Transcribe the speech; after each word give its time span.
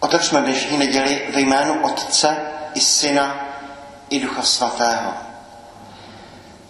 Otevřme 0.00 0.40
dnešní 0.40 0.78
neděli 0.78 1.22
ve 1.34 1.40
jménu 1.40 1.82
Otce 1.82 2.36
i 2.74 2.80
Syna 2.80 3.36
i 4.10 4.20
Ducha 4.20 4.42
Svatého. 4.42 5.12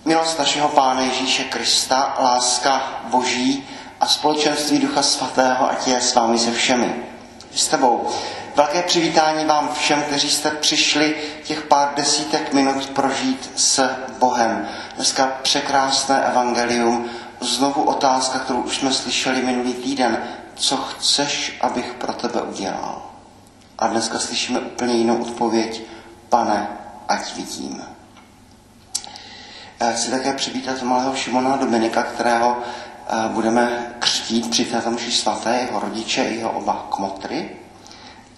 Milost 0.05 0.39
našeho 0.39 0.69
Pána 0.69 1.01
Ježíše 1.01 1.45
Krista, 1.45 2.17
láska 2.21 2.83
Boží 3.05 3.69
a 4.01 4.07
společenství 4.07 4.79
Ducha 4.79 5.03
Svatého, 5.03 5.71
ať 5.71 5.87
je 5.87 6.01
s 6.01 6.15
vámi 6.15 6.39
se 6.39 6.53
všemi. 6.53 6.95
S 7.55 7.67
tebou. 7.67 8.09
Velké 8.57 8.83
přivítání 8.83 9.45
vám 9.45 9.75
všem, 9.75 10.03
kteří 10.03 10.31
jste 10.31 10.51
přišli 10.51 11.17
těch 11.45 11.63
pár 11.63 11.89
desítek 11.97 12.53
minut 12.53 12.87
prožít 12.87 13.51
s 13.57 13.91
Bohem. 14.19 14.69
Dneska 14.97 15.33
překrásné 15.43 16.25
evangelium, 16.25 17.11
znovu 17.41 17.83
otázka, 17.83 18.39
kterou 18.39 18.61
už 18.61 18.77
jsme 18.77 18.93
slyšeli 18.93 19.43
minulý 19.43 19.75
týden. 19.75 20.23
Co 20.55 20.77
chceš, 20.77 21.59
abych 21.61 21.95
pro 21.95 22.13
tebe 22.13 22.43
udělal? 22.43 23.10
A 23.81 23.87
dneska 23.87 24.19
slyšíme 24.19 24.61
úplně 24.61 24.95
jinou 24.95 25.23
odpověď. 25.23 25.83
Pane, 26.29 26.69
ať 27.09 27.35
vidím. 27.37 27.83
Chci 29.93 30.11
také 30.11 30.33
přivítat 30.33 30.83
malého 30.83 31.17
Šimona 31.17 31.57
Dominika, 31.57 32.03
kterého 32.03 32.59
eh, 32.59 33.29
budeme 33.29 33.95
křtít 33.99 34.51
při 34.51 34.65
této 34.65 34.91
mši 34.91 35.13
svaté, 35.13 35.57
jeho 35.57 35.81
rodiče, 35.81 36.21
jeho 36.21 36.51
oba 36.51 36.87
kmotry. 36.91 37.57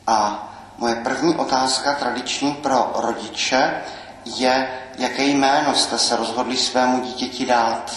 A 0.07 0.49
moje 0.79 0.95
první 0.95 1.35
otázka 1.37 1.95
tradiční 1.95 2.53
pro 2.53 2.93
rodiče 2.95 3.83
je, 4.25 4.69
jaké 4.99 5.25
jméno 5.25 5.75
jste 5.75 5.99
se 5.99 6.17
rozhodli 6.17 6.57
svému 6.57 7.01
dítěti 7.01 7.47
dát? 7.47 7.93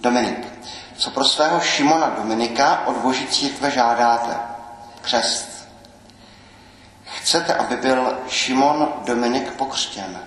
Dominik. 0.00 0.48
Co 0.96 1.10
pro 1.10 1.24
svého 1.24 1.60
Šimona 1.60 2.10
Dominika 2.10 2.86
od 2.86 2.96
Boží 2.96 3.26
církve 3.26 3.70
žádáte? 3.70 4.36
Křest. 5.00 5.57
Chcete, 7.28 7.54
aby 7.54 7.76
byl 7.76 8.18
Šimon 8.28 8.88
Dominik 9.04 9.52
pokřtěn. 9.52 10.20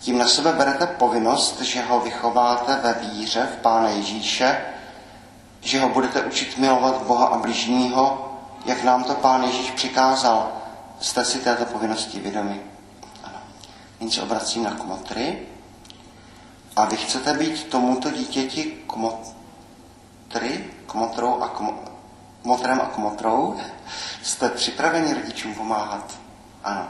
Tím 0.00 0.18
na 0.18 0.28
sebe 0.28 0.52
berete 0.52 0.86
povinnost, 0.86 1.60
že 1.60 1.82
ho 1.82 2.00
vychováte 2.00 2.76
ve 2.76 2.92
víře 2.92 3.48
v 3.54 3.62
Pána 3.62 3.88
Ježíše, 3.88 4.60
že 5.60 5.80
ho 5.80 5.88
budete 5.88 6.22
učit 6.22 6.58
milovat 6.58 7.02
Boha 7.02 7.26
a 7.26 7.38
bližního, 7.38 8.32
jak 8.64 8.84
nám 8.84 9.04
to 9.04 9.14
Pán 9.14 9.44
Ježíš 9.44 9.70
přikázal. 9.70 10.52
Jste 11.00 11.24
si 11.24 11.38
této 11.38 11.64
povinnosti 11.64 12.20
vědomi? 12.20 12.62
Ano. 13.24 13.38
Nyní 14.00 14.12
se 14.12 14.22
obracím 14.22 14.62
na 14.62 14.70
kmotry. 14.70 15.42
A 16.76 16.84
vy 16.84 16.96
chcete 16.96 17.34
být 17.34 17.64
tomuto 17.64 18.10
dítěti 18.10 18.84
kmotry, 18.86 20.70
kmotrou 20.86 21.42
a 21.42 21.48
kmo, 21.48 21.78
kmotrem 22.42 22.80
a 22.80 22.86
kmotrou? 22.86 23.56
Jste 24.22 24.48
připraveni 24.48 25.14
rodičům 25.14 25.54
pomáhat? 25.54 26.23
Ano. 26.64 26.88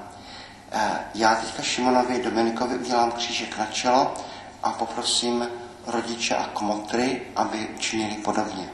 Eh, 0.72 0.98
já 1.14 1.34
teďka 1.34 1.62
Šimonovi 1.62 2.22
Dominikovi 2.22 2.74
udělám 2.74 3.12
křížek 3.12 3.58
na 3.58 3.66
čelo 3.66 4.14
a 4.62 4.70
poprosím 4.70 5.48
rodiče 5.86 6.36
a 6.36 6.44
kmotry, 6.44 7.22
aby 7.36 7.68
učinili 7.68 8.14
podobně. 8.14 8.68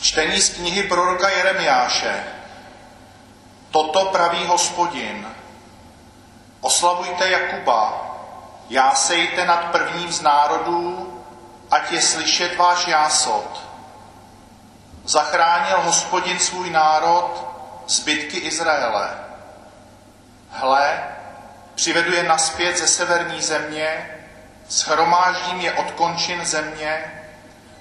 Čtení 0.00 0.40
z 0.40 0.54
knihy 0.54 0.82
proroka 0.82 1.28
Jeremiáše. 1.28 2.24
Toto 3.70 4.04
praví 4.04 4.44
hospodin. 4.46 5.26
Oslavujte 6.60 7.30
Jakuba, 7.30 8.06
jásejte 8.68 9.44
nad 9.44 9.64
prvním 9.64 10.12
z 10.12 10.20
národů, 10.20 11.12
ať 11.70 11.92
je 11.92 12.02
slyšet 12.02 12.56
váš 12.56 12.86
jásot. 12.86 13.60
Zachránil 15.04 15.80
hospodin 15.80 16.38
svůj 16.38 16.70
národ, 16.70 17.46
zbytky 17.86 18.36
Izraele. 18.36 19.25
Hle, 20.58 21.04
přivedu 21.74 22.12
je 22.14 22.22
naspět 22.22 22.78
ze 22.78 22.86
severní 22.86 23.42
země, 23.42 24.10
shromáždím 24.68 25.60
je 25.60 25.72
od 25.72 25.90
končin 25.90 26.46
země, 26.46 27.22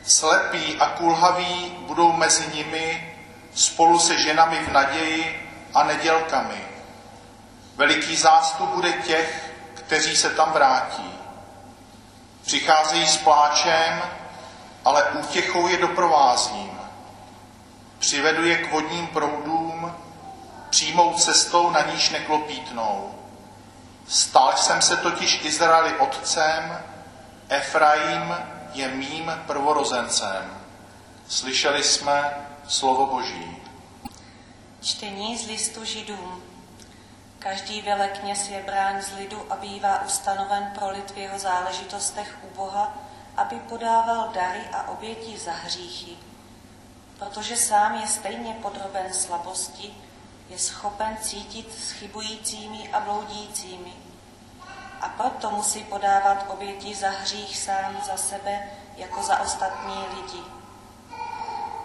slepí 0.06 0.80
a 0.80 0.86
kulhaví 0.90 1.78
budou 1.80 2.12
mezi 2.12 2.48
nimi 2.54 3.14
spolu 3.54 4.00
se 4.00 4.18
ženami 4.18 4.60
v 4.60 4.72
naději 4.72 5.52
a 5.74 5.84
nedělkami. 5.84 6.68
Veliký 7.76 8.16
zástup 8.16 8.70
bude 8.70 8.92
těch, 8.92 9.52
kteří 9.74 10.16
se 10.16 10.30
tam 10.30 10.52
vrátí. 10.52 11.12
Přicházejí 12.46 13.08
s 13.08 13.18
pláčem, 13.18 14.02
ale 14.86 15.04
útěchou 15.04 15.68
je 15.68 15.78
doprovázím. 15.78 16.80
Přivedu 18.00 18.46
je 18.46 18.58
k 18.58 18.72
vodním 18.72 19.08
proudům, 19.08 19.65
přímou 20.76 21.14
cestou, 21.14 21.70
na 21.70 21.82
níž 21.82 22.10
neklopítnou. 22.10 23.16
Stal 24.08 24.54
jsem 24.58 24.82
se 24.82 24.98
totiž 24.98 25.46
Izraeli 25.46 25.98
otcem, 26.00 26.84
Efraim 27.50 28.36
je 28.74 28.88
mým 28.88 29.32
prvorozencem. 29.48 30.58
Slyšeli 31.28 31.84
jsme 31.84 32.48
slovo 32.68 33.06
Boží. 33.06 33.58
Čtení 34.82 35.38
z 35.38 35.48
listu 35.48 35.86
židům. 35.86 36.44
Každý 37.40 37.82
velekněz 37.82 38.50
je 38.50 38.64
brán 38.64 39.02
z 39.02 39.18
lidu 39.18 39.46
a 39.50 39.56
bývá 39.56 40.06
ustanoven 40.06 40.72
pro 40.76 40.90
lid 40.90 41.12
v 41.12 41.18
jeho 41.18 41.40
záležitostech 41.40 42.38
u 42.44 42.56
Boha, 42.56 42.98
aby 43.38 43.56
podával 43.56 44.32
dary 44.34 44.62
a 44.74 44.88
oběti 44.88 45.38
za 45.38 45.52
hříchy. 45.52 46.12
Protože 47.20 47.58
sám 47.58 47.96
je 48.02 48.08
stejně 48.08 48.54
podroben 48.54 49.14
slabosti, 49.14 49.96
je 50.50 50.60
schopen 50.60 51.18
cítit 51.22 51.74
s 51.80 51.92
chybujícími 51.92 52.90
a 52.94 53.00
bloudícími. 53.00 53.94
A 55.02 55.10
proto 55.10 55.52
musí 55.52 55.84
podávat 55.84 56.46
oběti 56.50 56.96
za 56.96 57.10
hřích 57.10 57.58
sám 57.58 57.98
za 58.06 58.18
sebe, 58.18 58.70
jako 58.98 59.24
za 59.24 59.40
ostatní 59.40 59.96
lidi. 60.16 60.44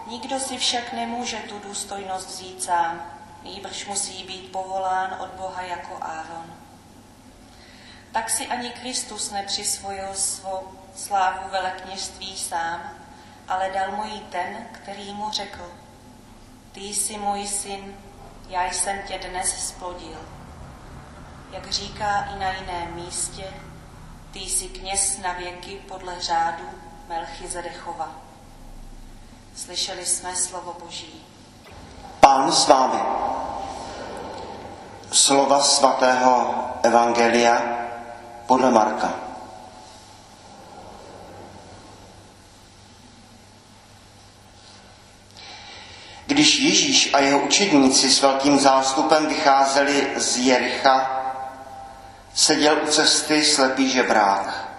Nikdo 0.07 0.39
si 0.39 0.57
však 0.57 0.93
nemůže 0.93 1.37
tu 1.37 1.59
důstojnost 1.59 2.27
vzít 2.27 2.63
sám, 2.63 3.01
nýbrž 3.43 3.85
musí 3.85 4.23
být 4.23 4.51
povolán 4.51 5.15
od 5.19 5.29
Boha 5.29 5.61
jako 5.61 5.97
Áron. 6.01 6.53
Tak 8.11 8.29
si 8.29 8.47
ani 8.47 8.69
Kristus 8.69 9.31
nepřisvojil 9.31 10.13
svou 10.13 10.79
slávu 10.95 11.49
velekněžství 11.51 12.37
sám, 12.37 12.81
ale 13.47 13.71
dal 13.73 13.91
mu 13.91 14.03
ji 14.03 14.19
ten, 14.19 14.67
který 14.71 15.13
mu 15.13 15.31
řekl, 15.31 15.71
ty 16.71 16.81
jsi 16.81 17.17
můj 17.17 17.47
syn, 17.47 17.97
já 18.51 18.63
jsem 18.65 18.99
tě 19.07 19.19
dnes 19.29 19.67
splodil. 19.67 20.17
Jak 21.51 21.71
říká 21.71 22.27
i 22.35 22.39
na 22.39 22.51
jiném 22.51 22.95
místě, 22.95 23.43
ty 24.33 24.39
jsi 24.39 24.67
kněz 24.67 25.17
na 25.23 25.33
věky 25.33 25.81
podle 25.87 26.21
řádu 26.21 26.63
Melchizedechova. 27.09 28.11
Slyšeli 29.55 30.05
jsme 30.05 30.35
slovo 30.35 30.75
Boží. 30.83 31.25
Pán 32.19 32.51
s 32.51 32.67
vámi. 32.67 32.99
Slova 35.11 35.63
svatého 35.63 36.55
Evangelia 36.83 37.61
podle 38.47 38.71
Marka. 38.71 39.30
Když 46.41 46.59
Ježíš 46.59 47.13
a 47.13 47.19
jeho 47.19 47.39
učedníci 47.39 48.09
s 48.11 48.21
velkým 48.21 48.59
zástupem 48.59 49.27
vycházeli 49.27 50.07
z 50.15 50.37
Jericha, 50.37 51.21
seděl 52.33 52.79
u 52.83 52.87
cesty 52.87 53.43
slepý 53.43 53.89
žebrák, 53.89 54.69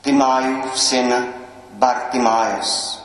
Timájův 0.00 0.80
syn 0.80 1.26
Bartimájos. 1.72 3.02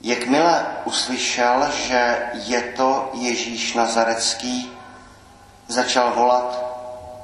Jakmile 0.00 0.66
uslyšel, 0.84 1.70
že 1.86 2.30
je 2.32 2.62
to 2.62 3.10
Ježíš 3.14 3.74
Nazarecký, 3.74 4.72
začal 5.68 6.12
volat, 6.14 6.64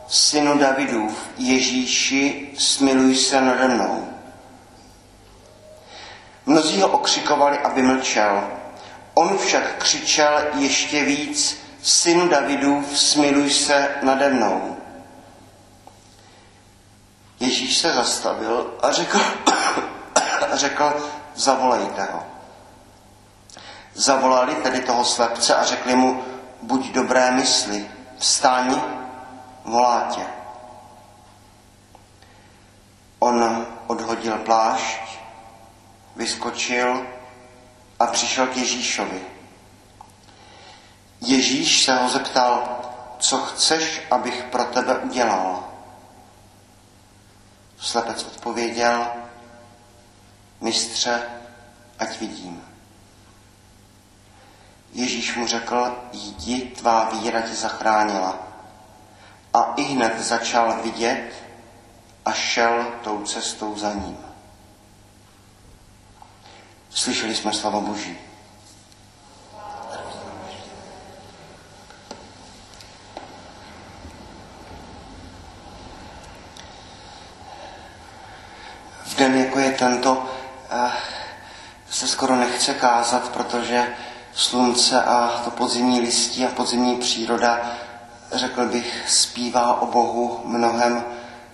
synu 0.08 0.58
Davidův, 0.58 1.28
Ježíši, 1.36 2.50
smiluj 2.58 3.16
se 3.16 3.40
nade 3.40 3.68
mnou. 3.68 4.13
Mnozí 6.46 6.80
ho 6.80 6.88
okřikovali, 6.88 7.58
aby 7.58 7.82
mlčel. 7.82 8.50
On 9.14 9.38
však 9.38 9.78
křičel 9.78 10.42
ještě 10.54 11.04
víc, 11.04 11.64
synu 11.82 12.28
Davidův, 12.28 12.98
smiluj 12.98 13.50
se 13.50 13.88
nade 14.02 14.28
mnou. 14.28 14.76
Ježíš 17.40 17.78
se 17.78 17.92
zastavil 17.92 18.74
a 18.82 18.92
řekl, 18.92 19.20
a 20.52 20.56
řekl 20.56 21.10
zavolejte 21.34 22.08
ho. 22.12 22.22
Zavolali 23.94 24.54
tedy 24.54 24.80
toho 24.80 25.04
slepce 25.04 25.54
a 25.54 25.64
řekli 25.64 25.94
mu, 25.94 26.24
buď 26.62 26.92
dobré 26.92 27.30
mysli, 27.30 27.90
vstaň, 28.18 28.80
volá 29.64 30.08
tě. 30.14 30.26
On 33.18 33.66
odhodil 33.86 34.38
plášť, 34.38 35.23
vyskočil 36.16 37.06
a 38.00 38.06
přišel 38.06 38.46
k 38.46 38.56
Ježíšovi. 38.56 39.20
Ježíš 41.20 41.84
se 41.84 41.96
ho 41.96 42.08
zeptal, 42.08 42.80
co 43.18 43.38
chceš, 43.38 44.02
abych 44.10 44.44
pro 44.44 44.64
tebe 44.64 44.98
udělal. 44.98 45.68
Slepec 47.78 48.24
odpověděl, 48.24 49.06
mistře, 50.60 51.22
ať 51.98 52.20
vidím. 52.20 52.64
Ježíš 54.92 55.36
mu 55.36 55.46
řekl, 55.46 55.98
jdi, 56.12 56.60
tvá 56.60 57.04
víra 57.10 57.40
tě 57.40 57.54
zachránila. 57.54 58.38
A 59.54 59.74
i 59.76 59.82
hned 59.82 60.20
začal 60.20 60.82
vidět 60.82 61.32
a 62.24 62.32
šel 62.32 62.86
tou 63.02 63.22
cestou 63.22 63.78
za 63.78 63.92
ním. 63.92 64.33
Slyšeli 66.94 67.34
jsme 67.34 67.52
slovo 67.52 67.80
Boží. 67.80 68.16
V 79.04 79.16
den, 79.16 79.36
jako 79.36 79.58
je 79.58 79.72
tento, 79.72 80.26
eh, 80.70 80.90
se 81.90 82.08
skoro 82.08 82.36
nechce 82.36 82.74
kázat, 82.74 83.28
protože 83.28 83.94
slunce 84.34 85.02
a 85.02 85.40
to 85.44 85.50
podzimní 85.50 86.00
listí 86.00 86.46
a 86.46 86.48
podzimní 86.48 86.96
příroda, 86.96 87.70
řekl 88.32 88.66
bych, 88.66 89.04
zpívá 89.08 89.80
o 89.80 89.86
Bohu 89.86 90.40
mnohem 90.44 91.04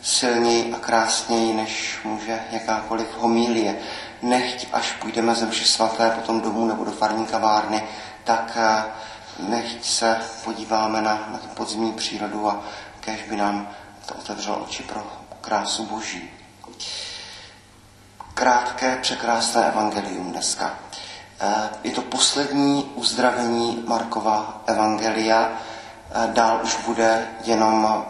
silněji 0.02 0.72
a 0.74 0.78
krásněji, 0.78 1.54
než 1.54 1.98
může 2.04 2.40
jakákoliv 2.50 3.06
homílie. 3.16 3.76
Nechť, 4.22 4.66
až 4.72 4.92
půjdeme 4.92 5.34
ze 5.34 5.46
mše 5.46 5.64
svaté 5.64 6.10
potom 6.10 6.40
domů 6.40 6.66
nebo 6.66 6.84
do 6.84 6.90
farní 6.90 7.26
kavárny, 7.26 7.82
tak 8.24 8.52
eh, 8.56 8.84
nechť 9.38 9.84
se 9.84 10.20
podíváme 10.44 11.02
na, 11.02 11.28
na 11.32 11.38
tu 11.38 11.46
podzimní 11.48 11.92
přírodu 11.92 12.48
a 12.48 12.60
kež 13.00 13.22
by 13.28 13.36
nám 13.36 13.68
to 14.06 14.14
otevřelo 14.14 14.58
oči 14.58 14.82
pro 14.82 15.06
krásu 15.40 15.86
Boží. 15.86 16.30
Krátké, 18.34 18.98
překrásné 19.02 19.68
evangelium 19.68 20.32
dneska. 20.32 20.78
Eh, 21.40 21.70
je 21.84 21.90
to 21.90 22.02
poslední 22.02 22.90
uzdravení 22.94 23.84
Markova 23.86 24.62
evangelia. 24.66 25.52
Eh, 26.10 26.28
dál 26.32 26.60
už 26.62 26.76
bude 26.86 27.28
jenom 27.44 28.04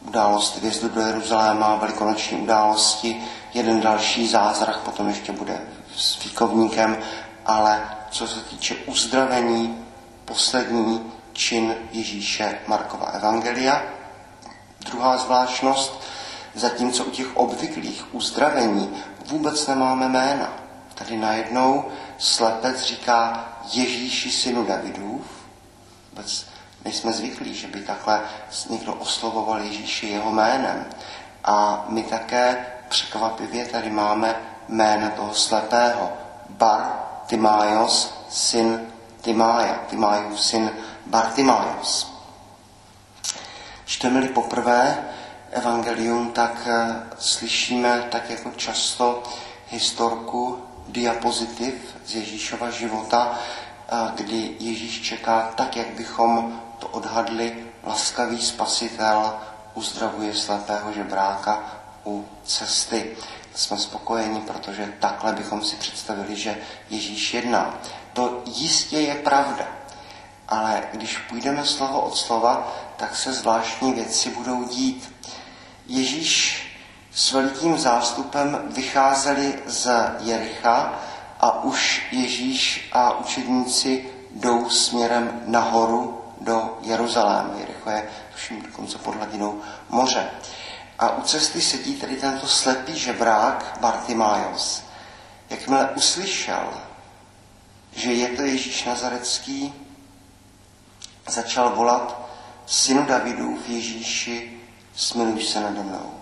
událost 0.00 0.58
vjezdu 0.58 0.88
do 0.88 1.00
Jeruzaléma, 1.00 1.76
velikonoční 1.76 2.38
události, 2.38 3.24
jeden 3.56 3.80
další 3.80 4.28
zázrak, 4.28 4.78
potom 4.78 5.08
ještě 5.08 5.32
bude 5.32 5.60
s 5.96 6.14
fíkovníkem, 6.14 6.98
ale 7.46 7.88
co 8.10 8.28
se 8.28 8.40
týče 8.40 8.74
uzdravení, 8.74 9.84
poslední 10.24 11.12
čin 11.32 11.74
Ježíše 11.92 12.58
Markova 12.66 13.06
Evangelia. 13.06 13.82
Druhá 14.80 15.16
zvláštnost, 15.16 16.02
zatímco 16.54 17.04
u 17.04 17.10
těch 17.10 17.36
obvyklých 17.36 18.14
uzdravení 18.14 19.02
vůbec 19.26 19.66
nemáme 19.66 20.08
jména. 20.08 20.52
Tady 20.94 21.16
najednou 21.16 21.84
slepec 22.18 22.82
říká 22.82 23.48
Ježíši 23.72 24.30
synu 24.30 24.64
Davidův. 24.64 25.26
Vůbec 26.10 26.46
nejsme 26.84 27.12
zvyklí, 27.12 27.54
že 27.54 27.66
by 27.66 27.80
takhle 27.80 28.20
někdo 28.70 28.94
oslovoval 28.94 29.60
Ježíši 29.60 30.06
jeho 30.06 30.32
jménem. 30.32 30.86
A 31.44 31.84
my 31.88 32.02
také 32.02 32.66
překvapivě 32.88 33.66
tady 33.66 33.90
máme 33.90 34.36
jméno 34.68 35.10
toho 35.10 35.34
slepého. 35.34 36.12
Bar 36.48 37.06
Timájos, 37.26 38.14
syn 38.28 38.92
Timája. 39.20 39.74
Timájův 39.86 40.40
syn 40.40 40.70
Bartimájos. 41.06 42.12
Čteme-li 43.84 44.28
poprvé 44.28 45.04
evangelium, 45.50 46.32
tak 46.32 46.66
eh, 46.66 47.02
slyšíme 47.18 48.08
tak 48.10 48.30
jako 48.30 48.50
často 48.50 49.22
historku 49.70 50.62
diapozitiv 50.88 51.74
z 52.06 52.14
Ježíšova 52.14 52.70
života, 52.70 53.38
eh, 53.38 53.96
kdy 54.14 54.56
Ježíš 54.60 55.02
čeká 55.02 55.52
tak, 55.54 55.76
jak 55.76 55.88
bychom 55.88 56.62
to 56.78 56.88
odhadli, 56.88 57.66
laskavý 57.84 58.42
spasitel 58.42 59.34
uzdravuje 59.74 60.34
slepého 60.34 60.92
žebráka 60.92 61.75
u 62.06 62.28
cesty. 62.44 63.16
Jsme 63.54 63.78
spokojeni, 63.78 64.40
protože 64.40 64.92
takhle 65.00 65.32
bychom 65.32 65.64
si 65.64 65.76
představili, 65.76 66.36
že 66.36 66.58
Ježíš 66.90 67.34
jedná. 67.34 67.74
To 68.12 68.42
jistě 68.46 69.00
je 69.00 69.14
pravda, 69.14 69.66
ale 70.48 70.82
když 70.92 71.18
půjdeme 71.18 71.64
slovo 71.64 72.00
od 72.00 72.16
slova, 72.16 72.72
tak 72.96 73.16
se 73.16 73.32
zvláštní 73.32 73.92
věci 73.92 74.30
budou 74.30 74.64
dít. 74.64 75.12
Ježíš 75.86 76.62
s 77.14 77.32
velikým 77.32 77.78
zástupem 77.78 78.58
vycházeli 78.70 79.58
z 79.66 79.90
Jericha 80.20 81.00
a 81.40 81.62
už 81.62 82.06
Ježíš 82.12 82.88
a 82.92 83.18
učedníci 83.18 84.10
jdou 84.30 84.70
směrem 84.70 85.42
nahoru 85.46 86.20
do 86.40 86.78
Jeruzalému. 86.82 87.58
Jericho 87.58 87.90
je, 87.90 88.08
tuším, 88.32 88.62
dokonce 88.62 88.98
pod 88.98 89.14
hladinou 89.14 89.60
moře. 89.88 90.30
A 90.98 91.10
u 91.10 91.22
cesty 91.22 91.60
sedí 91.60 91.94
tedy 91.94 92.16
tento 92.16 92.46
slepý 92.46 92.98
žebrák 92.98 93.78
Bartimájos. 93.80 94.82
Jakmile 95.50 95.90
uslyšel, 95.90 96.72
že 97.92 98.12
je 98.12 98.28
to 98.28 98.42
Ježíš 98.42 98.84
Nazarecký, 98.84 99.74
začal 101.28 101.70
volat 101.70 102.28
synu 102.66 103.06
Davidův 103.06 103.68
Ježíši, 103.68 104.60
smiluj 104.94 105.42
se 105.42 105.60
nade 105.60 105.82
mnou. 105.82 106.20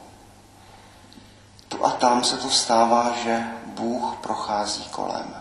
Tu 1.68 1.86
a 1.86 1.90
tam 1.90 2.24
se 2.24 2.36
to 2.36 2.50
stává, 2.50 3.14
že 3.24 3.46
Bůh 3.66 4.16
prochází 4.20 4.84
kolem. 4.84 5.34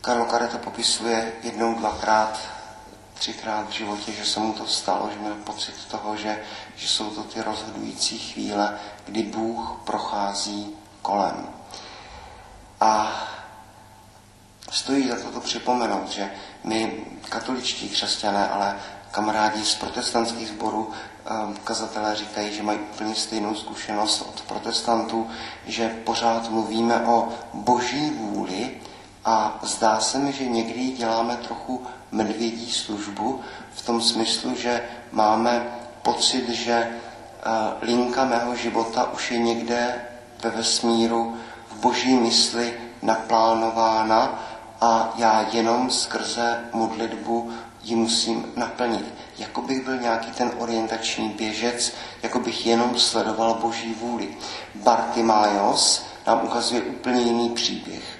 Karlo 0.00 0.24
Kare 0.24 0.48
to 0.48 0.58
popisuje 0.58 1.32
jednou, 1.42 1.74
dvakrát, 1.74 2.40
třikrát 3.20 3.68
v 3.68 3.72
životě, 3.72 4.12
že 4.12 4.24
se 4.24 4.40
mu 4.40 4.52
to 4.52 4.66
stalo, 4.66 5.10
že 5.12 5.18
měl 5.18 5.34
pocit 5.34 5.74
toho, 5.90 6.16
že, 6.16 6.42
že 6.76 6.88
jsou 6.88 7.10
to 7.10 7.22
ty 7.22 7.42
rozhodující 7.42 8.18
chvíle, 8.18 8.78
kdy 9.04 9.22
Bůh 9.22 9.80
prochází 9.84 10.76
kolem. 11.02 11.48
A 12.80 13.12
stojí 14.70 15.08
za 15.08 15.16
to 15.16 15.30
to 15.30 15.40
připomenout, 15.40 16.08
že 16.08 16.30
my, 16.64 17.06
katoličtí 17.28 17.88
křesťané, 17.88 18.48
ale 18.48 18.76
kamarádi 19.10 19.64
z 19.64 19.74
protestantských 19.74 20.48
sborů, 20.48 20.90
ehm, 21.26 21.56
kazatelé 21.64 22.16
říkají, 22.16 22.54
že 22.54 22.62
mají 22.62 22.78
úplně 22.78 23.14
stejnou 23.14 23.54
zkušenost 23.54 24.20
od 24.20 24.40
protestantů, 24.40 25.30
že 25.66 25.88
pořád 25.88 26.50
mluvíme 26.50 27.06
o 27.06 27.28
boží 27.54 28.10
vůli 28.10 28.80
a 29.24 29.58
zdá 29.62 30.00
se 30.00 30.18
mi, 30.18 30.32
že 30.32 30.44
někdy 30.44 30.80
děláme 30.90 31.36
trochu 31.36 31.86
medvědí 32.12 32.72
službu 32.72 33.40
v 33.74 33.86
tom 33.86 34.00
smyslu, 34.00 34.54
že 34.54 34.82
máme 35.12 35.66
pocit, 36.02 36.48
že 36.48 36.72
eh, 36.72 36.96
linka 37.82 38.24
mého 38.24 38.56
života 38.56 39.12
už 39.12 39.30
je 39.30 39.38
někde 39.38 39.94
ve 40.42 40.50
vesmíru 40.50 41.36
v 41.68 41.80
boží 41.80 42.14
mysli 42.14 42.80
naplánována 43.02 44.40
a 44.80 45.14
já 45.16 45.46
jenom 45.52 45.90
skrze 45.90 46.64
modlitbu 46.72 47.50
ji 47.82 47.96
musím 47.96 48.52
naplnit. 48.56 49.14
Jako 49.38 49.62
bych 49.62 49.84
byl 49.84 49.96
nějaký 49.96 50.30
ten 50.30 50.50
orientační 50.58 51.28
běžec, 51.28 51.92
jako 52.22 52.38
bych 52.38 52.66
jenom 52.66 52.98
sledoval 52.98 53.54
boží 53.54 53.94
vůli. 53.94 54.36
Bartimájos 54.74 56.06
nám 56.26 56.40
ukazuje 56.44 56.82
úplně 56.82 57.20
jiný 57.20 57.50
příběh. 57.50 58.19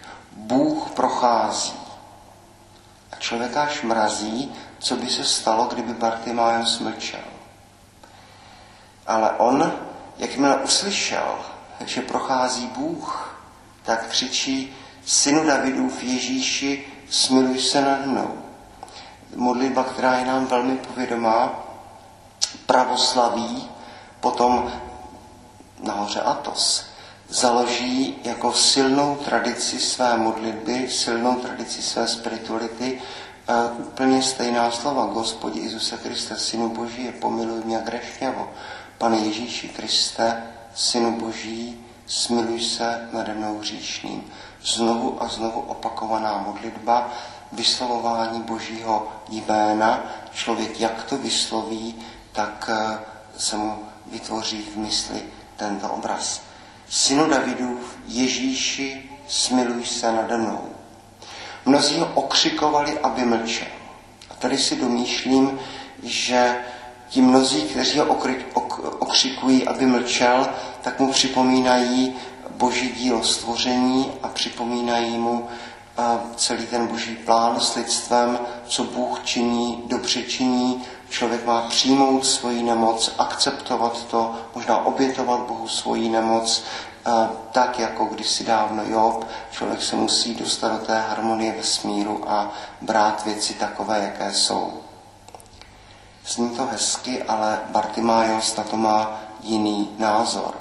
Bůh 0.51 0.91
prochází. 0.91 1.73
A 3.13 3.17
člověka 3.17 3.63
až 3.63 3.83
mrazí, 3.83 4.53
co 4.79 4.97
by 4.97 5.07
se 5.07 5.25
stalo, 5.25 5.65
kdyby 5.65 5.95
Bartimájos 5.95 6.79
mlčel. 6.79 7.25
Ale 9.07 9.31
on, 9.31 9.73
jakmile 10.19 10.57
uslyšel, 10.57 11.39
že 11.87 12.03
prochází 12.03 12.67
Bůh, 12.67 13.37
tak 13.83 14.07
křičí, 14.07 14.77
synu 15.05 15.47
Davidův 15.47 16.03
Ježíši, 16.03 16.85
smiluj 17.11 17.61
se 17.61 17.81
nad 17.81 18.07
mnou. 18.07 18.39
Modlitba, 19.37 19.85
která 19.85 20.19
je 20.19 20.25
nám 20.25 20.47
velmi 20.47 20.77
povědomá, 20.77 21.53
pravoslaví, 22.67 23.71
potom 24.21 24.73
nahoře 25.83 26.21
Atos, 26.21 26.90
založí 27.31 28.19
jako 28.25 28.53
silnou 28.53 29.17
tradici 29.17 29.79
své 29.79 30.17
modlitby, 30.17 30.91
silnou 30.91 31.35
tradici 31.35 31.83
své 31.83 32.09
spirituality, 32.09 33.01
uh, 33.49 33.87
úplně 33.87 34.23
stejná 34.23 34.71
slova. 34.71 35.07
Gospodi 35.07 35.61
Isuse 35.61 35.97
Kriste, 35.97 36.39
Synu 36.39 36.69
Boží, 36.69 37.13
pomiluj 37.21 37.63
mě 37.65 37.83
grešňavo. 37.85 38.51
Pane 38.99 39.17
Ježíši 39.17 39.69
Kriste, 39.69 40.43
Synu 40.75 41.21
Boží, 41.21 41.87
smiluj 42.07 42.61
se 42.61 43.09
nade 43.13 43.35
mnou 43.35 43.59
hříšným. 43.59 44.25
znovu 44.63 45.23
a 45.23 45.29
znovu 45.29 45.61
opakovaná 45.61 46.39
modlitba, 46.39 47.11
vyslovování 47.53 48.43
božího 48.43 49.09
jména. 49.29 50.05
Člověk 50.33 50.81
jak 50.81 51.05
to 51.05 51.19
vysloví, 51.19 51.95
tak 52.33 52.71
eh, 52.73 52.99
se 53.37 53.57
mu 53.57 53.79
vytvoří 54.07 54.63
v 54.63 54.77
mysli 54.77 55.23
tento 55.57 55.89
obraz. 55.89 56.50
Synu 56.91 57.29
Davidův, 57.31 57.97
Ježíši, 58.07 59.11
smiluj 59.29 59.85
se 59.85 60.13
nade 60.13 60.37
mnou. 60.37 60.61
Mnozí 61.67 61.99
ho 61.99 62.11
okřikovali, 62.15 62.99
aby 62.99 63.25
mlčel. 63.25 63.69
A 64.31 64.35
tady 64.35 64.59
si 64.59 64.77
domýšlím, 64.77 65.59
že 66.03 66.57
ti 67.09 67.21
mnozí, 67.21 67.63
kteří 67.63 67.99
ho 67.99 68.19
okřikují, 68.99 69.67
aby 69.67 69.87
mlčel, 69.87 70.49
tak 70.83 71.01
mu 71.01 71.13
připomínají 71.13 72.15
boží 72.51 72.89
dílo 72.89 73.25
stvoření 73.25 74.13
a 74.23 74.29
připomínají 74.29 75.19
mu 75.19 75.49
celý 76.37 76.67
ten 76.67 76.87
boží 76.87 77.17
plán 77.17 77.61
s 77.61 77.75
lidstvem, 77.75 78.39
co 78.67 78.85
Bůh 78.85 79.21
činí, 79.25 79.83
dobře 79.87 80.23
činí. 80.23 80.83
Člověk 81.09 81.47
má 81.47 81.63
přijmout 81.69 82.27
svoji 82.27 82.63
nemoc, 82.63 83.15
akceptovat 83.19 84.05
to, 84.05 84.35
možná 84.55 84.87
obětovat 84.87 85.41
Bohu 85.41 85.69
svoji 85.69 86.09
nemoc, 86.09 86.63
tak 87.53 87.79
jako 87.79 88.05
kdysi 88.05 88.45
dávno 88.45 88.83
Job, 88.85 89.27
člověk 89.51 89.83
se 89.83 89.97
musí 89.97 90.35
dostat 90.35 90.73
do 90.73 90.79
té 90.79 91.01
harmonie 91.01 91.53
vesmíru 91.53 92.31
a 92.31 92.53
brát 92.81 93.25
věci 93.25 93.55
takové, 93.55 93.99
jaké 93.99 94.35
jsou. 94.35 94.73
Zní 96.27 96.51
to 96.51 96.67
hezky, 96.67 97.23
ale 97.23 97.61
Bartimájos 97.69 98.57
na 98.57 98.65
to 98.65 98.77
má 98.77 99.21
jiný 99.41 99.91
názor. 99.99 100.55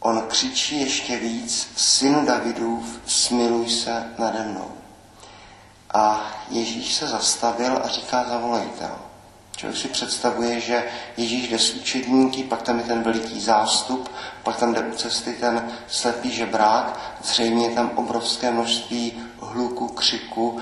On 0.00 0.22
křičí 0.28 0.80
ještě 0.80 1.16
víc, 1.16 1.68
synu 1.76 2.26
Davidův, 2.26 3.00
smiluj 3.06 3.70
se 3.70 4.14
nade 4.18 4.42
mnou. 4.42 4.70
A 5.94 6.30
Ježíš 6.50 6.94
se 6.94 7.06
zastavil 7.06 7.80
a 7.84 7.88
říká, 7.88 8.24
zavolejte 8.28 8.86
ho. 8.86 8.98
Člověk 9.56 9.80
si 9.80 9.88
představuje, 9.88 10.60
že 10.60 10.84
Ježíš 11.16 11.48
jde 11.48 11.58
s 11.58 11.74
učedníky, 11.74 12.42
pak 12.42 12.62
tam 12.62 12.78
je 12.78 12.84
ten 12.84 13.02
veliký 13.02 13.40
zástup, 13.40 14.10
pak 14.42 14.56
tam 14.56 14.74
jde 14.74 14.80
u 14.80 14.92
cesty 14.92 15.32
ten 15.32 15.72
slepý 15.88 16.30
žebrák, 16.30 17.00
zřejmě 17.22 17.66
je 17.66 17.74
tam 17.74 17.90
obrovské 17.94 18.50
množství 18.50 19.22
hluku, 19.40 19.88
křiku, 19.88 20.60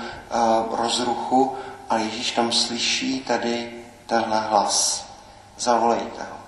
rozruchu, 0.71 1.55
ale 1.89 2.01
Ježíš 2.01 2.31
tam 2.31 2.51
slyší 2.51 3.19
tady 3.19 3.83
tenhle 4.05 4.39
hlas. 4.39 5.05
Zavolejte 5.57 6.23
ho. 6.23 6.46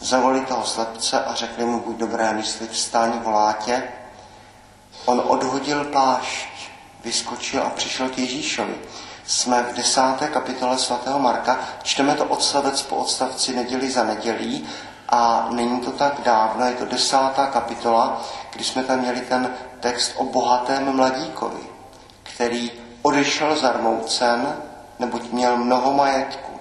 Zavolali 0.00 0.40
toho 0.40 0.64
slepce 0.64 1.24
a 1.24 1.34
řekli 1.34 1.64
mu, 1.64 1.80
buď 1.80 1.96
dobré 1.96 2.32
mysli, 2.32 2.68
volá 3.22 3.52
tě. 3.52 3.82
On 5.04 5.22
odhodil 5.26 5.84
plášť, 5.84 6.48
vyskočil 7.04 7.62
a 7.62 7.70
přišel 7.70 8.08
k 8.08 8.18
Ježíšovi. 8.18 8.74
Jsme 9.26 9.62
v 9.62 9.74
desáté 9.74 10.28
kapitole 10.28 10.78
svatého 10.78 11.18
Marka, 11.18 11.58
čteme 11.82 12.14
to 12.14 12.24
odstavec 12.24 12.82
po 12.82 12.96
odstavci 12.96 13.56
neděli 13.56 13.90
za 13.90 14.04
nedělí 14.04 14.68
a 15.08 15.48
není 15.50 15.80
to 15.80 15.90
tak 15.90 16.20
dávno, 16.24 16.66
je 16.66 16.74
to 16.74 16.84
desátá 16.84 17.46
kapitola, 17.46 18.22
kdy 18.52 18.64
jsme 18.64 18.84
tam 18.84 18.98
měli 18.98 19.20
ten 19.20 19.54
text 19.80 20.12
o 20.16 20.24
bohatém 20.24 20.96
mladíkovi, 20.96 21.60
který 22.22 22.72
odešel 23.02 23.56
zarmoucen, 23.56 24.56
neboť 24.98 25.30
měl 25.32 25.56
mnoho 25.56 25.92
majetku. 25.92 26.52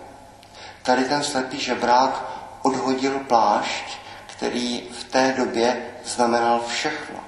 Tady 0.83 1.05
ten 1.05 1.23
slepý 1.23 1.59
žebrák 1.59 2.32
odhodil 2.63 3.19
plášť, 3.19 3.83
který 4.25 4.81
v 4.91 5.03
té 5.03 5.33
době 5.37 5.85
znamenal 6.05 6.61
všechno. 6.67 7.19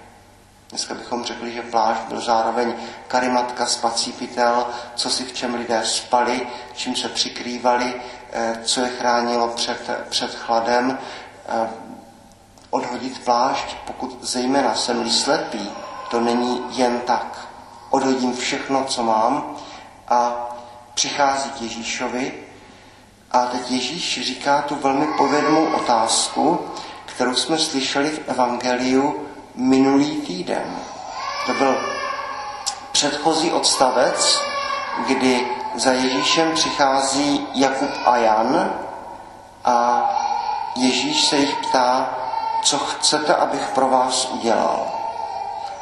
Dneska 0.70 0.94
bychom 0.94 1.24
řekli, 1.24 1.52
že 1.52 1.62
plášť 1.62 2.02
byl 2.02 2.22
zároveň 2.22 2.74
karimatka, 3.08 3.66
spací 3.66 4.12
pytel, 4.12 4.68
co 4.96 5.10
si 5.10 5.24
v 5.24 5.34
čem 5.34 5.56
lidé 5.56 5.82
spali, 5.86 6.48
čím 6.74 6.96
se 6.96 7.10
přikrývali, 7.10 7.94
eh, 8.32 8.60
co 8.64 8.82
je 8.82 8.90
chránilo 8.90 9.48
před, 9.48 9.90
před 10.10 10.36
chladem. 10.36 10.98
Eh, 11.48 11.70
odhodit 12.70 13.24
plášť, 13.26 13.76
pokud 13.88 14.18
zejména 14.22 14.76
jsem 14.76 15.12
slepý, 15.12 15.72
to 16.12 16.20
není 16.20 16.62
jen 16.70 17.00
tak. 17.00 17.48
Odhodím 17.90 18.38
všechno, 18.38 18.84
co 18.84 19.04
mám 19.04 19.56
a 20.08 20.50
přichází 20.94 21.50
k 21.50 21.62
Ježíšovi 21.62 22.45
a 23.36 23.46
teď 23.46 23.72
Ježíš 23.72 24.26
říká 24.26 24.62
tu 24.62 24.76
velmi 24.76 25.08
povednou 25.18 25.66
otázku, 25.66 26.60
kterou 27.06 27.36
jsme 27.36 27.58
slyšeli 27.58 28.10
v 28.10 28.30
Evangeliu 28.30 29.16
minulý 29.56 30.16
týden. 30.16 30.76
To 31.46 31.54
byl 31.54 31.78
předchozí 32.92 33.52
odstavec, 33.52 34.42
kdy 35.08 35.48
za 35.76 35.92
Ježíšem 35.92 36.52
přichází 36.52 37.48
Jakub 37.54 37.90
a 38.06 38.18
Jan 38.18 38.74
a 39.66 40.10
Ježíš 40.76 41.26
se 41.26 41.38
jich 41.38 41.56
ptá, 41.56 42.10
co 42.64 42.78
chcete, 42.78 43.36
abych 43.36 43.68
pro 43.74 43.88
vás 43.88 44.30
udělal. 44.32 44.88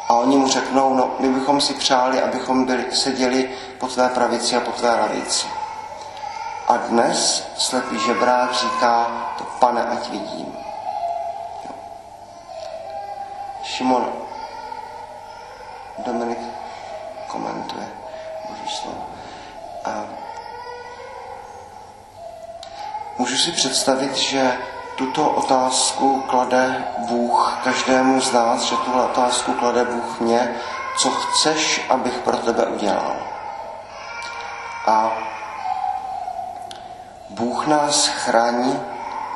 A 0.10 0.14
oni 0.14 0.38
mu 0.38 0.48
řeknou, 0.48 0.94
no 0.94 1.16
my 1.20 1.30
bychom 1.30 1.62
si 1.62 1.74
přáli, 1.74 2.22
abychom 2.22 2.66
byli, 2.66 2.86
seděli 2.92 3.50
po 3.80 3.88
tvé 3.88 4.10
pravici 4.10 4.56
a 4.56 4.60
po 4.60 4.72
tvé 4.72 4.90
lavici. 4.90 5.63
A 6.68 6.78
dnes 6.78 7.48
slepý 7.58 8.00
žebrák 8.00 8.54
říká, 8.54 9.08
to 9.38 9.44
pane, 9.44 9.84
ať 9.84 10.10
vidím. 10.10 10.58
Šimon 13.64 14.14
Dominik 16.06 16.40
komentuje 17.28 17.88
Boží 18.50 18.76
slovo. 18.76 19.06
A 19.86 20.04
můžu 23.18 23.38
si 23.38 23.52
představit, 23.52 24.16
že 24.16 24.58
tuto 24.96 25.30
otázku 25.30 26.22
klade 26.22 26.84
Bůh 26.98 27.60
každému 27.64 28.22
z 28.22 28.32
nás, 28.32 28.62
že 28.62 28.76
tuhle 28.76 29.04
otázku 29.06 29.54
klade 29.54 29.86
Bůh 29.86 30.20
mě, 30.20 30.56
co 30.98 31.10
chceš, 31.10 31.86
abych 31.90 32.18
pro 32.18 32.38
tebe 32.38 32.66
udělal. 32.66 33.33
Bůh 37.64 37.70
nás 37.72 38.08
chrání, 38.08 38.80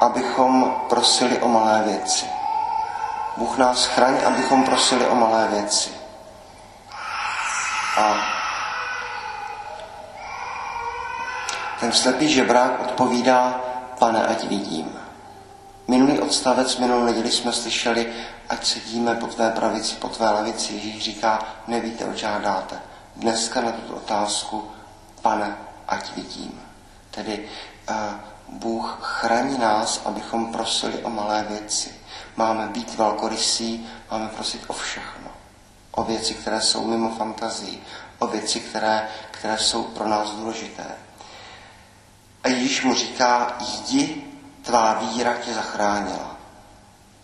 abychom 0.02 0.76
prosili 0.90 1.40
o 1.40 1.48
malé 1.48 1.84
věci. 1.86 2.26
Bůh 3.38 3.58
nás 3.58 3.86
chrání, 3.86 4.20
abychom 4.20 4.64
prosili 4.64 5.08
o 5.08 5.16
malé 5.16 5.48
věci. 5.48 5.90
A 7.98 8.16
ten 11.80 11.92
slepý 11.92 12.30
žebrák 12.30 12.80
odpovídá, 12.80 13.62
pane, 14.00 14.28
ať 14.28 14.44
vidím. 14.44 15.00
Minulý 15.88 16.20
odstavec, 16.20 16.78
minulou 16.78 17.04
neděli 17.04 17.32
jsme 17.32 17.52
slyšeli, 17.54 18.14
ať 18.50 18.66
sedíme 18.66 19.16
po 19.16 19.28
tvé 19.28 19.52
pravici, 19.52 19.96
po 19.96 20.10
tvé 20.10 20.30
levici. 20.30 20.74
Ježíš 20.74 21.04
říká, 21.04 21.40
nevíte, 21.68 22.06
o 22.06 22.14
žádáte. 22.14 22.82
Dneska 23.16 23.62
na 23.62 23.72
tuto 23.72 23.94
otázku, 23.94 24.72
pane, 25.22 25.58
ať 25.88 26.16
vidím. 26.16 26.62
Tedy 27.12 27.50
Bůh 28.50 28.98
chrání 29.02 29.58
nás, 29.58 30.02
abychom 30.06 30.52
prosili 30.52 31.04
o 31.04 31.10
malé 31.10 31.46
věci. 31.50 31.96
Máme 32.36 32.68
být 32.68 32.96
velkorysí, 32.96 33.88
máme 34.12 34.28
prosit 34.28 34.64
o 34.68 34.74
všechno. 34.74 35.30
O 35.92 36.04
věci, 36.04 36.34
které 36.34 36.62
jsou 36.62 36.88
mimo 36.88 37.10
fantazii, 37.10 37.84
o 38.20 38.28
věci, 38.28 38.60
které, 38.60 39.08
které 39.32 39.58
jsou 39.58 39.84
pro 39.84 40.08
nás 40.08 40.32
důležité. 40.32 40.86
A 42.44 42.48
Ježíš 42.48 42.84
mu 42.84 42.94
říká, 42.94 43.58
jdi 43.60 44.24
tvá 44.62 44.94
víra 44.94 45.34
tě 45.34 45.54
zachránila. 45.54 46.38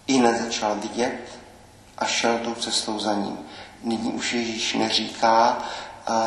I 0.08 0.20
nezačal 0.20 0.76
vidět 0.76 1.40
a 1.98 2.06
šel 2.06 2.38
tou 2.38 2.56
cestou 2.56 3.00
za 3.00 3.14
ním. 3.14 3.40
Nyní 3.84 4.12
už 4.12 4.34
Ježíš 4.34 4.74
neříká, 4.74 5.58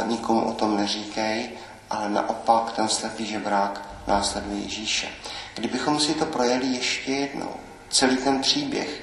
nikomu 0.04 0.44
o 0.44 0.52
tom 0.52 0.76
neříkej, 0.76 1.50
ale 1.90 2.08
naopak 2.08 2.72
ten 2.72 2.88
slepý 2.88 3.26
žebrák 3.26 3.95
následuje 4.06 4.60
Ježíše. 4.60 5.08
Kdybychom 5.54 6.00
si 6.00 6.14
to 6.14 6.26
projeli 6.26 6.66
ještě 6.66 7.12
jednou, 7.12 7.50
celý 7.88 8.16
ten 8.16 8.40
příběh, 8.40 9.02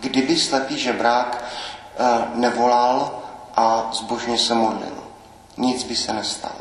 kdyby 0.00 0.36
slepý 0.36 0.78
žebrák 0.78 1.44
nevolal 2.34 3.22
a 3.56 3.90
zbožně 3.92 4.38
se 4.38 4.54
modlil, 4.54 5.04
nic 5.56 5.84
by 5.84 5.96
se 5.96 6.12
nestalo. 6.12 6.60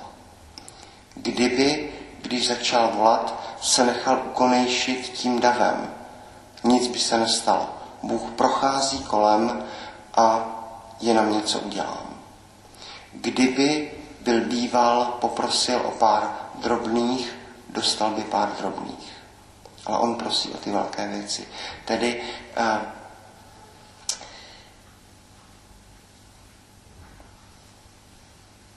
Kdyby, 1.16 1.92
když 2.22 2.48
začal 2.48 2.92
volat, 2.96 3.44
se 3.62 3.86
nechal 3.86 4.22
ukonejšit 4.26 5.12
tím 5.14 5.40
davem. 5.40 5.94
Nic 6.64 6.88
by 6.88 7.00
se 7.00 7.18
nestalo. 7.18 7.70
Bůh 8.04 8.32
prochází 8.32 9.00
kolem 9.04 9.64
a 10.16 10.46
jenom 11.02 11.32
něco 11.32 11.60
udělám. 11.60 12.20
Kdyby 13.14 13.92
byl 14.22 14.42
býval, 14.42 15.06
poprosil 15.06 15.82
o 15.86 15.92
pár 15.92 16.45
drobných, 16.62 17.36
dostal 17.70 18.12
by 18.12 18.24
pár 18.24 18.50
drobných. 18.58 19.14
Ale 19.86 19.98
on 20.00 20.16
prosí 20.16 20.50
o 20.50 20.58
ty 20.58 20.72
velké 20.72 21.08
věci. 21.08 21.48
Tedy 21.86 22.24
eh, 22.58 22.82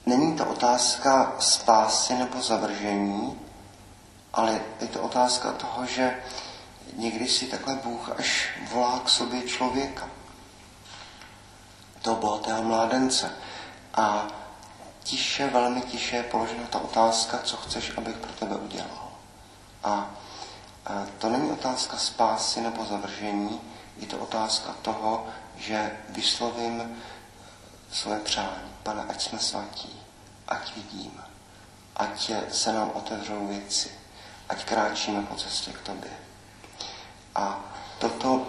není 0.05 0.37
to 0.37 0.45
otázka 0.45 1.35
spásy 1.39 2.13
nebo 2.13 2.41
zavržení, 2.41 3.39
ale 4.33 4.61
je 4.81 4.87
to 4.87 5.01
otázka 5.01 5.51
toho, 5.51 5.85
že 5.85 6.23
někdy 6.95 7.27
si 7.27 7.45
takhle 7.45 7.75
Bůh 7.75 8.09
až 8.19 8.49
volá 8.71 8.99
k 8.99 9.09
sobě 9.09 9.41
člověka, 9.41 10.09
bylo 12.03 12.15
bohatého 12.15 12.63
mládence. 12.63 13.31
A 13.93 14.27
tiše, 15.09 15.47
velmi 15.47 15.81
tiše 15.81 16.15
je 16.15 16.23
položena 16.23 16.63
ta 16.69 16.79
otázka, 16.79 17.39
co 17.43 17.57
chceš, 17.57 17.97
abych 17.97 18.15
pro 18.15 18.31
tebe 18.31 18.55
udělal. 18.55 19.11
A 19.83 20.09
to 21.17 21.29
není 21.29 21.51
otázka 21.51 21.97
spásy 21.97 22.61
nebo 22.61 22.85
zavržení, 22.85 23.61
je 23.97 24.07
to 24.07 24.17
otázka 24.17 24.75
toho, 24.81 25.27
že 25.57 25.97
vyslovím 26.09 27.01
svoje 27.91 28.19
přání. 28.19 28.69
Pane, 28.83 29.03
ať 29.09 29.21
jsme 29.21 29.39
svatí, 29.39 29.99
ať 30.47 30.75
vidím, 30.75 31.21
ať 31.95 32.31
se 32.49 32.73
nám 32.73 32.91
otevřou 32.93 33.47
věci, 33.47 33.91
ať 34.49 34.65
kráčíme 34.65 35.21
po 35.21 35.35
cestě 35.35 35.71
k 35.71 35.81
tobě. 35.81 36.11
A 37.35 37.59
toto 37.99 38.47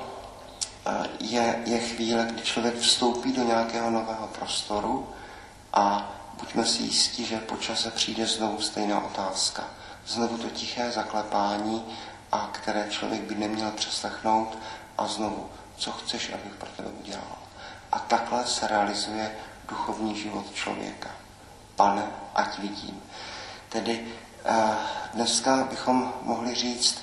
eh, 0.86 1.08
je, 1.20 1.62
je 1.66 1.78
chvíle, 1.78 2.26
kdy 2.32 2.42
člověk 2.42 2.78
vstoupí 2.78 3.32
do 3.32 3.42
nějakého 3.42 3.90
nového 3.90 4.26
prostoru 4.26 5.08
a 5.72 6.12
buďme 6.40 6.66
si 6.66 6.82
jistí, 6.82 7.24
že 7.24 7.38
po 7.38 7.56
čase 7.56 7.90
přijde 7.90 8.26
znovu 8.26 8.60
stejná 8.60 9.04
otázka. 9.04 9.64
Znovu 10.06 10.38
to 10.38 10.50
tiché 10.50 10.90
zaklepání, 10.90 11.96
a 12.32 12.48
které 12.52 12.86
člověk 12.90 13.22
by 13.22 13.34
neměl 13.34 13.70
přeslechnout 13.70 14.58
a 14.98 15.06
znovu, 15.06 15.50
co 15.76 15.92
chceš, 15.92 16.32
abych 16.32 16.54
pro 16.54 16.68
tebe 16.76 16.88
udělal. 16.88 17.38
A 17.92 17.98
takhle 17.98 18.46
se 18.46 18.66
realizuje 18.66 19.36
duchovní 19.68 20.16
život 20.16 20.54
člověka. 20.54 21.10
Pane, 21.76 22.06
ať 22.34 22.58
vidím. 22.58 23.02
Tedy 23.68 24.06
eh, 24.44 24.76
dneska 25.14 25.66
bychom 25.70 26.12
mohli 26.22 26.54
říct, 26.54 26.98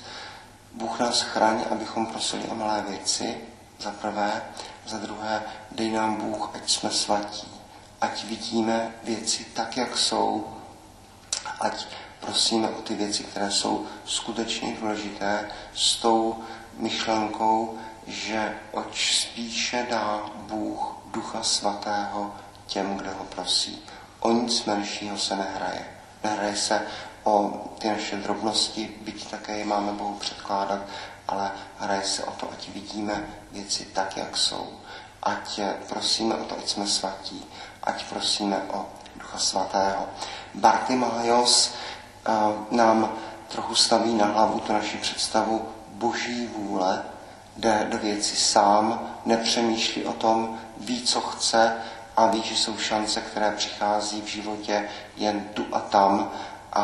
Bůh 0.74 1.00
nás 1.00 1.22
chraň, 1.22 1.66
abychom 1.72 2.06
prosili 2.06 2.44
o 2.44 2.56
malé 2.56 2.82
věci, 2.90 3.38
za 3.80 3.92
prvé, 3.92 4.42
za 4.86 4.98
druhé, 4.98 5.44
dej 5.72 5.92
nám 5.92 6.16
Bůh, 6.16 6.50
ať 6.56 6.70
jsme 6.70 6.92
svatí, 6.92 7.57
ať 8.02 8.24
vidíme 8.24 8.96
věci 9.04 9.46
tak, 9.54 9.78
jak 9.78 9.98
jsou, 9.98 10.58
ať 11.60 11.86
prosíme 12.20 12.70
o 12.70 12.82
ty 12.82 12.96
věci, 12.96 13.24
které 13.24 13.52
jsou 13.52 13.86
skutečně 14.06 14.76
důležité, 14.80 15.52
s 15.74 15.96
tou 15.96 16.44
myšlenkou, 16.78 17.80
že 18.08 18.58
oč 18.72 19.22
spíše 19.22 19.88
dá 19.90 20.22
Bůh 20.36 20.98
Ducha 21.06 21.44
Svatého 21.44 22.36
těm, 22.68 22.98
kdo 22.98 23.12
ho 23.12 23.24
prosí. 23.24 23.84
O 24.20 24.32
nic 24.32 24.66
menšího 24.66 25.18
se 25.18 25.36
nehraje. 25.36 25.88
Nehraje 26.24 26.56
se 26.56 26.82
o 27.24 27.50
ty 27.80 27.88
naše 27.88 28.16
drobnosti, 28.16 28.96
byť 29.02 29.30
také 29.30 29.58
je 29.58 29.66
máme 29.66 29.92
Bohu 29.92 30.14
předkládat, 30.14 30.82
ale 31.28 31.52
hraje 31.78 32.04
se 32.04 32.24
o 32.24 32.32
to, 32.32 32.52
ať 32.52 32.70
vidíme 32.70 33.28
věci 33.52 33.86
tak, 33.86 34.18
jak 34.18 34.38
jsou. 34.38 34.80
Ať 35.24 35.60
prosíme 35.88 36.36
o 36.36 36.46
to, 36.46 36.58
ať 36.58 36.70
jsme 36.70 36.88
svatí, 36.88 37.46
ať 37.88 38.04
prosíme 38.04 38.62
o 38.74 38.86
Ducha 39.16 39.38
Svatého. 39.38 40.06
Bartimaios 40.54 41.74
nám 42.72 43.14
trochu 43.48 43.76
staví 43.76 44.14
na 44.14 44.26
hlavu 44.26 44.60
tu 44.60 44.74
naši 44.74 44.98
představu 44.98 45.70
boží 45.92 46.48
vůle, 46.48 47.04
jde 47.58 47.88
do 47.90 47.98
věci 47.98 48.36
sám, 48.36 49.00
nepřemýšlí 49.26 50.06
o 50.06 50.14
tom, 50.14 50.60
ví, 50.78 51.02
co 51.02 51.22
chce 51.22 51.78
a 52.18 52.28
ví, 52.28 52.42
že 52.42 52.56
jsou 52.56 52.78
šance, 52.78 53.22
které 53.22 53.52
přichází 53.52 54.22
v 54.22 54.28
životě 54.28 54.90
jen 55.18 55.40
tu 55.54 55.66
a 55.72 55.80
tam 55.80 56.32
a, 56.74 56.84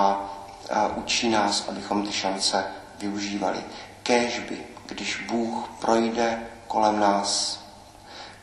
a 0.72 0.88
učí 0.96 1.30
nás, 1.30 1.70
abychom 1.70 2.08
ty 2.08 2.14
šance 2.14 2.66
využívali. 3.00 3.64
Kéžby, 4.04 4.66
když 4.86 5.26
Bůh 5.28 5.70
projde 5.80 6.48
kolem 6.68 7.00
nás, 7.00 7.63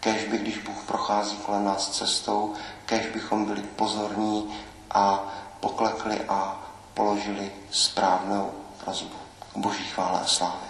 kéžby, 0.01 0.39
když 0.39 0.59
Bůh 0.59 0.85
prochází 0.87 1.37
kolem 1.37 1.65
nás 1.65 1.91
cestou, 1.91 2.55
kéž 2.87 3.07
bychom 3.07 3.45
byli 3.45 3.63
pozorní 3.63 4.55
a 4.91 5.33
poklekli 5.61 6.21
a 6.29 6.61
položili 6.95 7.53
správnou 7.71 8.51
prozbu. 8.85 9.17
Boží 9.57 9.85
chvále 9.85 10.21
a 10.21 10.27
slávy. 10.27 10.70